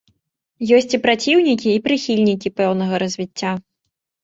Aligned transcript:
Ёсць 0.77 0.89
і 0.97 0.99
праціўнікі 1.03 1.69
і 1.73 1.83
прыхільнікі 1.89 2.55
пэўнага 2.63 2.93
развіцця. 3.07 3.51